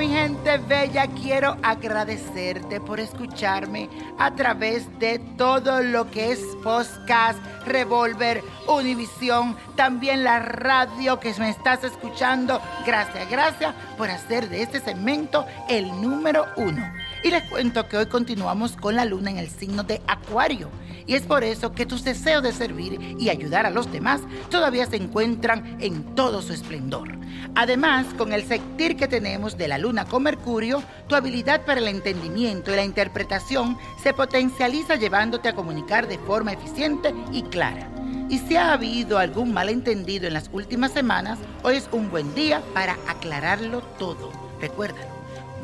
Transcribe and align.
Gente 0.00 0.58
bella, 0.58 1.06
quiero 1.08 1.56
agradecerte 1.62 2.80
por 2.80 3.00
escucharme 3.00 3.88
a 4.18 4.34
través 4.34 4.86
de 4.98 5.18
todo 5.36 5.82
lo 5.82 6.10
que 6.10 6.32
es 6.32 6.40
podcast, 6.62 7.38
Revolver, 7.66 8.42
Univisión, 8.66 9.56
también 9.76 10.24
la 10.24 10.40
radio 10.40 11.20
que 11.20 11.34
me 11.38 11.50
estás 11.50 11.84
escuchando. 11.84 12.60
Gracias, 12.86 13.30
gracias 13.30 13.74
por 13.96 14.10
hacer 14.10 14.48
de 14.48 14.62
este 14.62 14.80
segmento 14.80 15.46
el 15.68 15.88
número 16.00 16.46
uno. 16.56 16.82
Y 17.22 17.30
les 17.30 17.42
cuento 17.44 17.86
que 17.86 17.98
hoy 17.98 18.06
continuamos 18.06 18.76
con 18.76 18.96
la 18.96 19.04
luna 19.04 19.30
en 19.30 19.36
el 19.36 19.50
signo 19.50 19.82
de 19.82 20.00
Acuario. 20.06 20.70
Y 21.06 21.14
es 21.14 21.22
por 21.22 21.44
eso 21.44 21.72
que 21.72 21.84
tus 21.84 22.02
deseos 22.02 22.42
de 22.42 22.52
servir 22.52 23.16
y 23.18 23.28
ayudar 23.28 23.66
a 23.66 23.70
los 23.70 23.92
demás 23.92 24.22
todavía 24.48 24.86
se 24.86 24.96
encuentran 24.96 25.76
en 25.80 26.14
todo 26.14 26.40
su 26.40 26.54
esplendor. 26.54 27.08
Además, 27.54 28.06
con 28.16 28.32
el 28.32 28.44
sentir 28.44 28.96
que 28.96 29.08
tenemos 29.08 29.58
de 29.58 29.68
la 29.68 29.76
luna 29.76 30.06
con 30.06 30.22
Mercurio, 30.22 30.82
tu 31.08 31.14
habilidad 31.14 31.64
para 31.66 31.80
el 31.80 31.88
entendimiento 31.88 32.72
y 32.72 32.76
la 32.76 32.84
interpretación 32.84 33.76
se 34.02 34.14
potencializa 34.14 34.96
llevándote 34.96 35.48
a 35.48 35.54
comunicar 35.54 36.08
de 36.08 36.18
forma 36.18 36.52
eficiente 36.52 37.12
y 37.32 37.42
clara. 37.42 37.90
Y 38.30 38.38
si 38.38 38.56
ha 38.56 38.72
habido 38.72 39.18
algún 39.18 39.52
malentendido 39.52 40.26
en 40.26 40.34
las 40.34 40.48
últimas 40.52 40.92
semanas, 40.92 41.38
hoy 41.64 41.76
es 41.76 41.88
un 41.92 42.10
buen 42.10 42.34
día 42.34 42.62
para 42.72 42.96
aclararlo 43.08 43.82
todo. 43.98 44.30
Recuérdalo. 44.60 45.19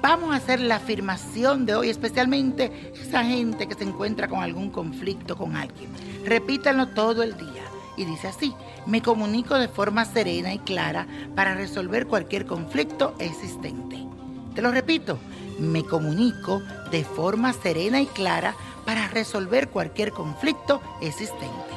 Vamos 0.09 0.31
a 0.31 0.37
hacer 0.37 0.61
la 0.61 0.77
afirmación 0.77 1.67
de 1.67 1.75
hoy, 1.75 1.91
especialmente 1.91 2.93
esa 2.95 3.25
gente 3.25 3.67
que 3.67 3.75
se 3.75 3.83
encuentra 3.83 4.29
con 4.29 4.41
algún 4.41 4.71
conflicto 4.71 5.37
con 5.37 5.57
alguien. 5.57 5.91
Repítanlo 6.25 6.91
todo 6.91 7.25
el 7.25 7.37
día. 7.37 7.65
Y 7.97 8.05
dice 8.05 8.29
así, 8.29 8.55
me 8.87 9.03
comunico 9.03 9.59
de 9.59 9.67
forma 9.67 10.05
serena 10.05 10.55
y 10.55 10.61
clara 10.61 11.09
para 11.35 11.57
resolver 11.57 12.07
cualquier 12.07 12.47
conflicto 12.47 13.17
existente. 13.19 14.07
Te 14.55 14.63
lo 14.63 14.71
repito, 14.71 15.19
me 15.59 15.83
comunico 15.83 16.63
de 16.93 17.03
forma 17.03 17.53
serena 17.53 18.01
y 18.01 18.07
clara 18.07 18.55
para 18.85 19.09
resolver 19.09 19.71
cualquier 19.71 20.13
conflicto 20.13 20.81
existente. 21.01 21.75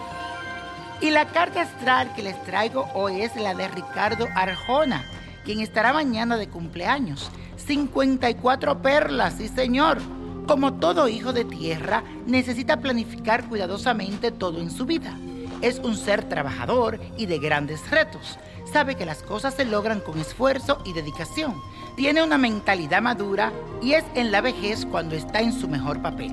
Y 1.01 1.09
la 1.09 1.29
carta 1.29 1.61
astral 1.61 2.13
que 2.13 2.21
les 2.21 2.39
traigo 2.43 2.89
hoy 2.93 3.23
es 3.23 3.35
la 3.37 3.55
de 3.55 3.69
Ricardo 3.69 4.27
Arjona, 4.35 5.03
quien 5.49 5.61
estará 5.61 5.93
mañana 5.93 6.37
de 6.37 6.47
cumpleaños. 6.47 7.31
54 7.57 8.83
perlas, 8.83 9.37
sí 9.39 9.47
señor. 9.47 9.97
Como 10.45 10.75
todo 10.75 11.07
hijo 11.07 11.33
de 11.33 11.43
tierra, 11.43 12.03
necesita 12.27 12.81
planificar 12.81 13.49
cuidadosamente 13.49 14.29
todo 14.29 14.61
en 14.61 14.69
su 14.69 14.85
vida. 14.85 15.17
Es 15.63 15.79
un 15.79 15.97
ser 15.97 16.29
trabajador 16.29 16.99
y 17.17 17.25
de 17.25 17.39
grandes 17.39 17.89
retos. 17.89 18.37
Sabe 18.71 18.93
que 18.93 19.07
las 19.07 19.23
cosas 19.23 19.55
se 19.55 19.65
logran 19.65 20.01
con 20.01 20.19
esfuerzo 20.19 20.83
y 20.85 20.93
dedicación. 20.93 21.55
Tiene 21.95 22.21
una 22.21 22.37
mentalidad 22.37 23.01
madura 23.01 23.51
y 23.81 23.93
es 23.93 24.03
en 24.13 24.31
la 24.31 24.41
vejez 24.41 24.85
cuando 24.85 25.15
está 25.15 25.39
en 25.39 25.51
su 25.51 25.67
mejor 25.67 25.99
papel. 26.03 26.31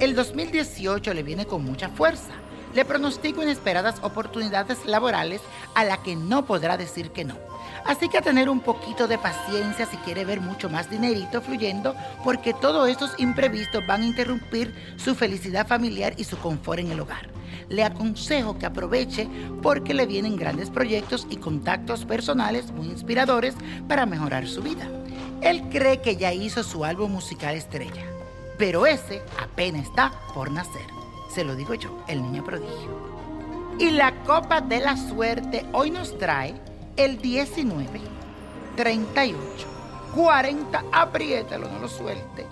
El 0.00 0.14
2018 0.14 1.14
le 1.14 1.22
viene 1.22 1.46
con 1.46 1.64
mucha 1.64 1.88
fuerza. 1.88 2.34
Le 2.74 2.84
pronostico 2.84 3.42
inesperadas 3.42 3.96
oportunidades 4.02 4.86
laborales 4.86 5.40
a 5.74 5.84
la 5.84 6.02
que 6.02 6.14
no 6.14 6.44
podrá 6.44 6.76
decir 6.76 7.10
que 7.10 7.24
no. 7.24 7.36
Así 7.84 8.08
que 8.08 8.18
a 8.18 8.22
tener 8.22 8.48
un 8.48 8.60
poquito 8.60 9.08
de 9.08 9.18
paciencia 9.18 9.86
si 9.86 9.96
quiere 9.98 10.24
ver 10.24 10.40
mucho 10.40 10.68
más 10.68 10.90
dinerito 10.90 11.40
fluyendo, 11.40 11.94
porque 12.24 12.54
todos 12.54 12.88
estos 12.88 13.18
imprevistos 13.18 13.86
van 13.86 14.02
a 14.02 14.06
interrumpir 14.06 14.74
su 14.96 15.14
felicidad 15.14 15.66
familiar 15.66 16.14
y 16.16 16.24
su 16.24 16.38
confort 16.38 16.80
en 16.80 16.92
el 16.92 17.00
hogar. 17.00 17.30
Le 17.68 17.84
aconsejo 17.84 18.58
que 18.58 18.66
aproveche 18.66 19.28
porque 19.62 19.94
le 19.94 20.06
vienen 20.06 20.36
grandes 20.36 20.70
proyectos 20.70 21.26
y 21.30 21.36
contactos 21.36 22.04
personales 22.04 22.70
muy 22.72 22.88
inspiradores 22.88 23.54
para 23.88 24.06
mejorar 24.06 24.46
su 24.46 24.62
vida. 24.62 24.88
Él 25.40 25.62
cree 25.70 26.00
que 26.00 26.16
ya 26.16 26.32
hizo 26.32 26.62
su 26.62 26.84
álbum 26.84 27.12
musical 27.12 27.54
estrella, 27.54 28.04
pero 28.58 28.86
ese 28.86 29.22
apenas 29.40 29.86
está 29.86 30.12
por 30.34 30.50
nacer. 30.50 30.99
Se 31.30 31.44
lo 31.44 31.54
digo 31.54 31.74
yo, 31.74 31.96
el 32.08 32.22
niño 32.22 32.42
prodigio. 32.42 32.90
Y 33.78 33.90
la 33.90 34.12
copa 34.24 34.60
de 34.60 34.80
la 34.80 34.96
suerte 34.96 35.64
hoy 35.72 35.90
nos 35.90 36.18
trae 36.18 36.54
el 36.96 37.18
19, 37.22 38.00
38, 38.76 39.38
40, 40.14 40.84
apriétalo, 40.92 41.68
no 41.68 41.78
lo 41.78 41.88
suelte. 41.88 42.46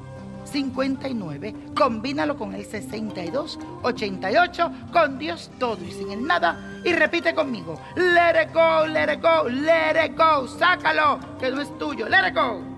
59, 0.45 1.55
combínalo 1.77 2.37
con 2.37 2.55
el 2.55 2.65
62, 2.65 3.59
88, 3.83 4.73
con 4.93 5.19
Dios 5.19 5.51
todo 5.59 5.85
y 5.85 5.91
sin 5.91 6.13
el 6.13 6.25
nada. 6.25 6.81
Y 6.85 6.93
repite 6.93 7.35
conmigo, 7.35 7.79
let 7.97 8.45
it 8.45 8.55
go, 8.55 8.87
let 8.87 9.13
it 9.13 9.21
go, 9.21 9.49
let 9.49 10.07
it 10.07 10.17
go, 10.17 10.47
sácalo, 10.47 11.19
que 11.39 11.51
no 11.51 11.61
es 11.61 11.79
tuyo, 11.79 12.09
let 12.09 12.29
it 12.29 12.35
go. 12.35 12.78